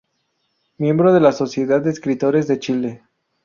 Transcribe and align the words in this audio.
Miembro 0.79 1.13
de 1.13 1.19
la 1.19 1.31
Sociedad 1.31 1.79
de 1.79 1.91
Escritores 1.91 2.47
de 2.47 2.57
Chile. 2.57 3.03